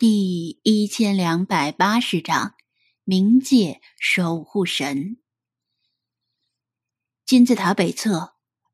[0.00, 2.54] 第一千两百八十章，
[3.04, 5.18] 冥界守护神。
[7.26, 8.32] 金字塔北侧，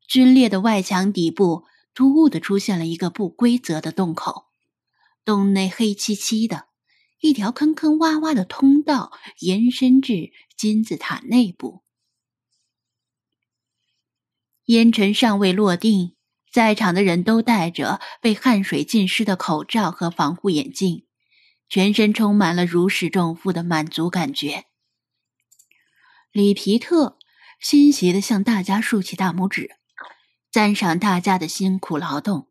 [0.09, 4.45] 龟裂的外墙底部突兀的出现了一个不规则的洞口，
[5.25, 6.69] 洞内黑漆漆的，
[7.19, 11.83] 一条坑坑洼洼的通道延伸至金字塔内部。
[14.67, 16.15] 烟尘尚未落定，
[16.49, 21.03] 在场的人都戴着被汗水浸湿的口罩和防护眼镜。
[21.69, 24.65] 全身充满了如释重负的满足感觉。
[26.31, 27.17] 里皮特
[27.59, 29.71] 欣喜的向大家竖起大拇指，
[30.51, 32.47] 赞赏大家的辛苦劳动。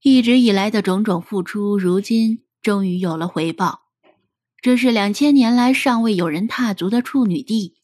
[0.00, 3.82] 一直以来的种种付出，如今终于有了回报。
[4.60, 7.76] 这是两千年来尚未有人踏足的处女地，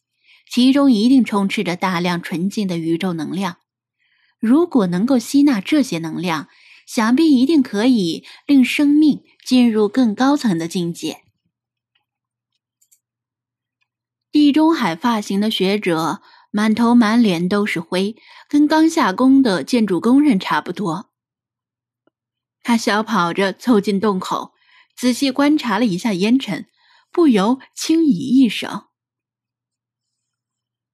[0.50, 3.58] 其中一定充斥着大量纯净的宇宙能量。
[4.40, 6.48] 如果能够吸纳这些能量，
[6.88, 11.22] 想必一定可以令生命进入更高层的境界。
[14.30, 18.16] 地中海发型的学者满头满脸都是灰，
[18.48, 21.10] 跟刚下工的建筑工人差不多。
[22.62, 24.54] 他小跑着凑近洞口，
[24.96, 26.70] 仔细观察了一下烟尘，
[27.12, 28.88] 不由轻咦一声：“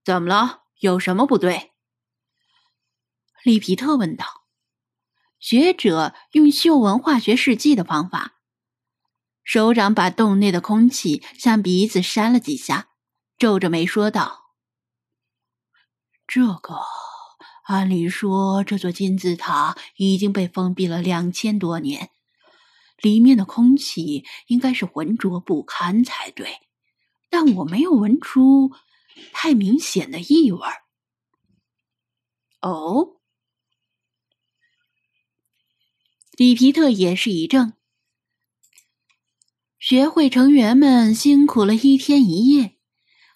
[0.05, 0.65] 怎么了？
[0.81, 1.71] 有什么不对？”
[3.45, 4.44] 里皮特问道。
[5.45, 8.37] 学者用嗅闻化学试剂的方法，
[9.43, 12.89] 手掌把洞内的空气向鼻子扇了几下，
[13.37, 14.55] 皱着眉说道
[16.27, 16.81] ：“这个，
[17.67, 22.09] 按理说这座金字塔已经被封闭了两千多年，
[23.03, 26.57] 里面的空气应该是浑浊不堪才对，
[27.29, 28.73] 但我没有闻出
[29.35, 30.67] 太明显的异味。”
[32.63, 33.14] 哦。
[36.37, 37.75] 里皮特也是一怔。
[39.79, 42.77] 学会成员们辛苦了一天一夜，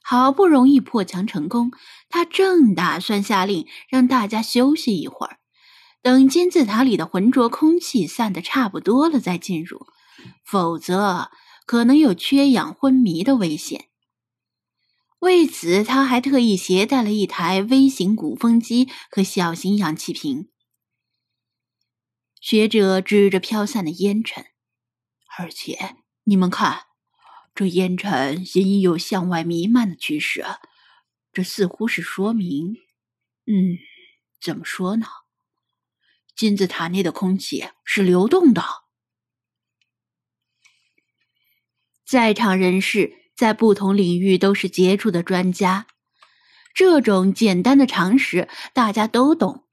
[0.02, 1.70] 好不容易破墙成功，
[2.08, 5.38] 他正打算下令让大家休息一会儿，
[6.02, 9.86] 等金字塔里的浑浊空气散得差不多了再进入，
[10.44, 11.30] 否则
[11.66, 13.84] 可能有缺氧昏迷的危险。
[15.20, 20.48] 为此，他还特意携带了一台微型鼓风机和小型氧气瓶。
[22.50, 24.46] 学者指着飘散的烟尘，
[25.36, 26.84] 而且你们看，
[27.54, 30.46] 这烟尘隐有向外弥漫的趋势，
[31.30, 32.78] 这似乎是说明，
[33.44, 33.76] 嗯，
[34.40, 35.06] 怎么说呢？
[36.34, 38.64] 金字塔内的空气是流动的。
[42.06, 45.86] 在场人士在不同领域都是杰出的专家，
[46.72, 49.67] 这种简单的常识大家都懂。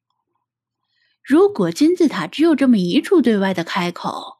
[1.25, 4.37] 如果金字塔只有这么一处对外的开口，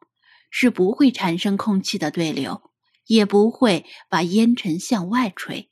[0.51, 2.69] 是不会产生空气的对流，
[3.07, 5.71] 也不会把烟尘向外吹。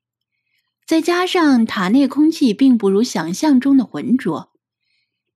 [0.88, 4.53] 再加上塔内空气并不如想象中的浑浊，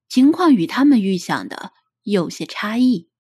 [0.10, 3.12] 情况与他们预想的有些差异。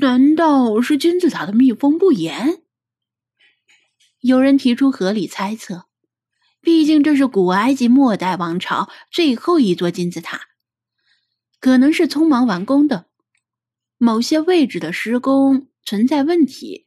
[0.00, 2.62] 难道是金字塔的密封不严？
[4.20, 5.88] 有人提出合理猜测。
[6.62, 10.46] 毕竟这是古埃及末代王朝最后一座金字塔，
[11.60, 13.06] 可能是匆忙完工的，
[13.98, 16.86] 某些位置的施工存在问题，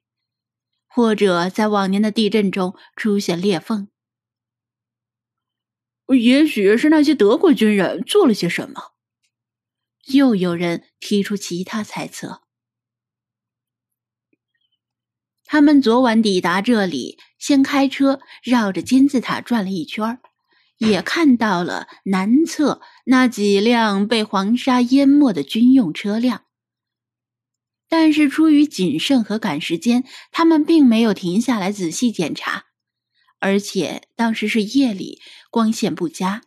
[0.88, 3.90] 或者在往年的地震中出现裂缝。
[6.18, 8.94] 也许是那些德国军人做了些什么。
[10.14, 12.44] 又有人提出其他猜测。
[15.44, 20.18] 他们昨晚抵达这里，先开车绕着金字塔转了一圈，
[20.80, 26.46] 也看到了南侧那几辆被黄沙淹没的军用车辆。
[27.88, 32.64] 但是出于谨慎和赶时间，他们并没有停下来仔细检查。
[33.40, 36.42] 而且当时是夜里，光线不佳。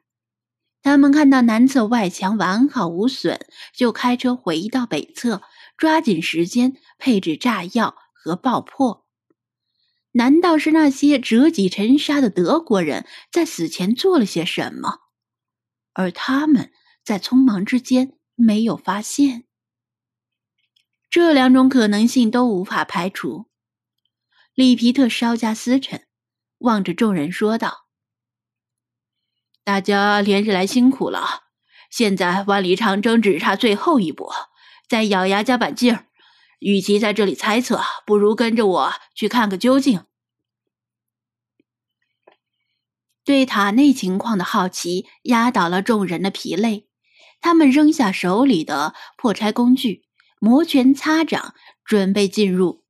[0.82, 5.42] 他们看到南侧外墙完好无损，就开车回到北侧，
[5.76, 7.94] 抓紧时间配置炸药。
[8.12, 9.06] 和爆破？
[10.12, 15.00] 难道是那些折戟沉沙的德国人在死前做了些什么，
[15.92, 16.72] 而他们
[17.04, 19.44] 在匆忙之间没有发现？
[21.10, 23.46] 这两种可能性都无法排除。
[24.54, 26.02] 里皮特稍加思忖，
[26.58, 27.86] 望着众人说道
[29.62, 31.44] ：“大家连日来辛苦了，
[31.90, 34.28] 现在万里长征只差最后一步，
[34.88, 36.06] 再咬牙加把劲儿。”
[36.58, 40.04] 与其在这里猜测，不如跟着我去看个究竟。
[43.24, 46.88] 对塔内情况的好奇压倒了众人的疲累，
[47.40, 50.04] 他们扔下手里的破拆工具，
[50.40, 52.84] 摩拳擦掌，准备进入。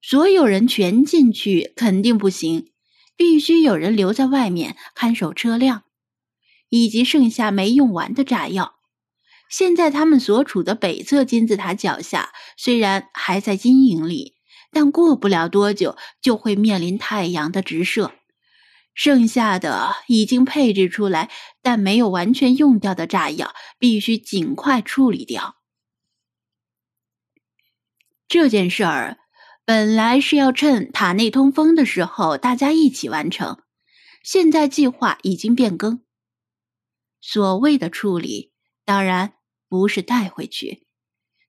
[0.00, 2.70] 所有人全进去肯定不行，
[3.16, 5.84] 必须有人留在外面看守车辆，
[6.68, 8.77] 以及剩下没用完的炸药。
[9.48, 14.34] 现在他们所处的北侧金字塔脚下，虽然还在阴影里，
[14.70, 18.12] 但过不了多久就会面临太阳的直射。
[18.94, 21.30] 剩下的已经配置出来
[21.62, 25.56] 但没有完全用掉的炸药，必须尽快处理掉。
[28.26, 29.18] 这件事儿
[29.64, 33.62] 本来是要趁塔内通风的时候大家一起完成，
[34.22, 36.02] 现在计划已经变更。
[37.20, 38.52] 所谓的处理，
[38.84, 39.37] 当然。
[39.68, 40.86] 不是带回去，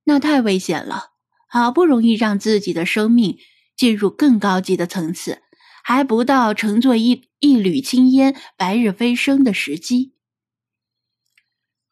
[0.04, 1.12] 那太危险了。
[1.48, 3.40] 好不容易让自己的生命
[3.76, 5.42] 进入更高级的层次，
[5.84, 10.14] 还不到乘坐一一缕青烟白日飞升的时机。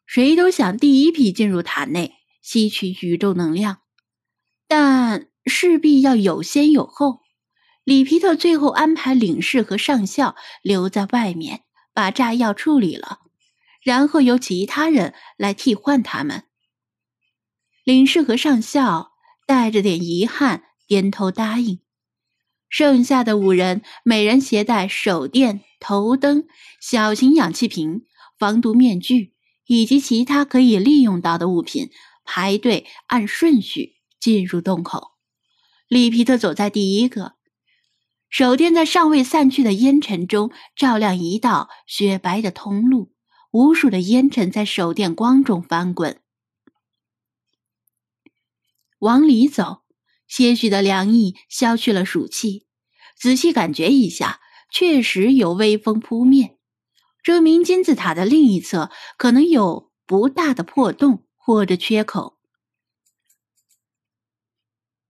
[0.06, 3.78] 谁都想第一批进入塔内吸取宇宙能量，
[4.68, 7.20] 但势必要有先有后。
[7.82, 13.20] 里皮特最后安排领事和上校留在外面，把炸药处理了。
[13.88, 16.44] 然后由其他人来替换他们。
[17.84, 19.12] 领事和上校
[19.46, 21.80] 带着点遗憾点头答应。
[22.68, 26.46] 剩下的五人每人携带手电、头灯、
[26.82, 28.02] 小型氧气瓶、
[28.38, 29.32] 防毒面具
[29.64, 31.88] 以及其他可以利用到的物品，
[32.26, 35.12] 排队按顺序进入洞口。
[35.88, 37.36] 里皮特走在第一个，
[38.28, 43.14] 手电在尚未散去的烟尘中照亮一道雪白的通路。
[43.50, 46.20] 无数的烟尘在手电光中翻滚，
[48.98, 49.84] 往里走，
[50.26, 52.66] 些许的凉意消去了暑气。
[53.16, 54.40] 仔细感觉一下，
[54.70, 56.58] 确实有微风扑面，
[57.22, 62.38] 证明金字塔的另一侧可能有不大的破洞或者缺口。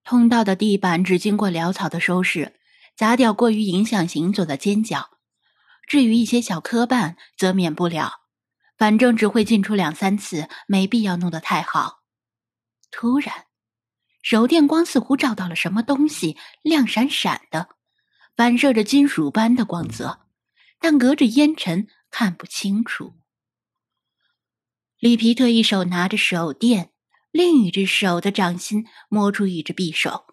[0.04, 2.54] 通道的地板只经过潦草的收拾，
[2.96, 5.10] 砸掉过于影响行走的尖角，
[5.86, 8.17] 至于一些小磕绊，则免不了。
[8.78, 11.98] 反正只会进出两三次，没必要弄得太好。
[12.90, 13.46] 突然，
[14.22, 17.68] 手电光似乎照到了什么东西，亮闪闪的，
[18.36, 20.20] 反射着金属般的光泽，
[20.78, 23.16] 但隔着烟尘看不清楚。
[24.98, 26.92] 里皮特一手拿着手电，
[27.30, 30.26] 另一只手的掌心摸出一只匕首，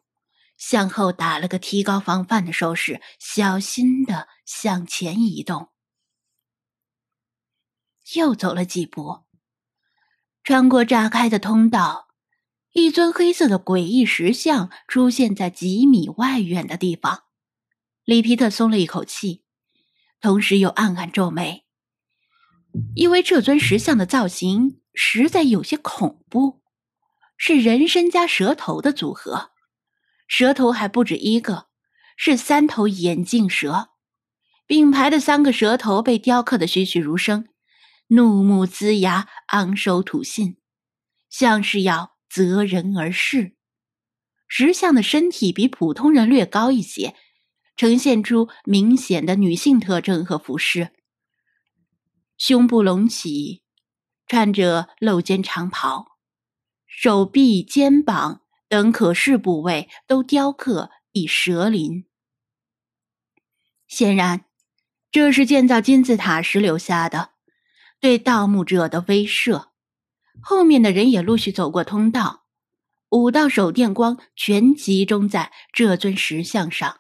[0.58, 5.70] 向后打了个提高防范的手势，小心的向前移动。
[8.14, 9.24] 又走了几步，
[10.44, 12.08] 穿过炸开的通道，
[12.72, 17.24] 一尊黑色的诡异石像出现在几米外远的地方。
[18.04, 19.44] 里皮特松了一口气，
[20.22, 21.66] 同时又暗暗皱眉，
[22.94, 26.62] 因为这尊石像的造型实在有些恐怖，
[27.36, 29.50] 是人身加蛇头的组合，
[30.28, 31.70] 蛇头还不止一个，
[32.16, 33.90] 是三头眼镜蛇，
[34.68, 37.48] 并排的三个蛇头被雕刻的栩栩如生。
[38.08, 40.58] 怒目龇牙，昂首吐信，
[41.30, 43.56] 像是要择人而噬。
[44.48, 47.16] 石像的身体比普通人略高一些，
[47.76, 50.92] 呈现出明显的女性特征和服饰。
[52.38, 53.64] 胸部隆起，
[54.28, 56.18] 穿着露肩长袍，
[56.86, 62.06] 手臂、肩膀等可视部位都雕刻以蛇鳞。
[63.88, 64.46] 显然，
[65.10, 67.35] 这是建造金字塔时留下的。
[68.06, 69.70] 对盗墓者的威慑，
[70.40, 72.46] 后面的人也陆续走过通道，
[73.10, 77.00] 五道手电光全集中在这尊石像上。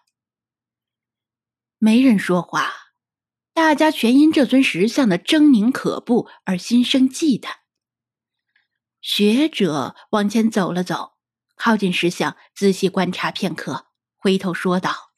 [1.77, 2.71] 没人说话，
[3.53, 7.51] 大家全因这尊石像的狰狞可怖而心生忌惮。
[8.99, 11.17] 学者往前走了走，
[11.55, 13.85] 靠近石像，仔细观察片刻，
[14.15, 15.11] 回头说道：“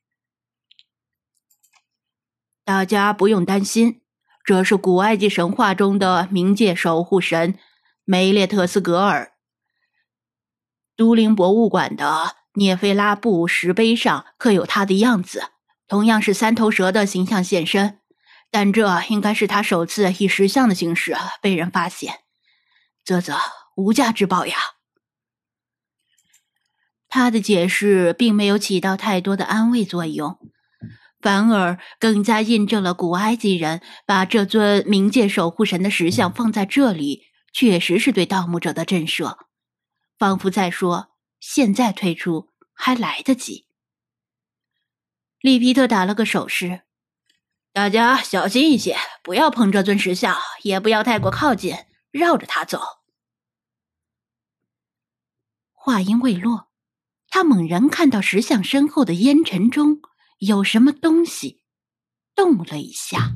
[2.65, 4.01] 大家不用担心。”
[4.47, 7.59] 这是古埃及神话中的冥界守护神
[8.05, 9.33] 梅列特斯格尔。
[10.95, 15.49] 都灵博物馆的涅菲拉布石碑上刻有他的样子，
[15.85, 17.99] 同样是三头蛇的形象现身。
[18.49, 22.19] 但这应该是他首次以石像的形式被人发现，
[23.03, 23.37] 啧啧，
[23.75, 24.55] 无价之宝呀！
[27.09, 30.39] 他的解释并没有起到太多的安慰作用。
[31.19, 39.37] 反而更加印证了古埃及人把这尊冥界守护神的石像放在这里，确实是对盗墓者的震慑，
[40.17, 43.65] 仿佛在说：现在退出还来得及。
[45.39, 46.81] 利皮特打了个手势，
[47.73, 51.75] 大家小心一些，不要碰这尊石像，也不要太过靠近，
[52.11, 52.79] 绕着它走。
[55.73, 56.69] 话音未落，
[57.29, 60.01] 他猛然看到石像身后的烟尘中
[60.39, 61.61] 有什么东西
[62.35, 63.35] 动了一下。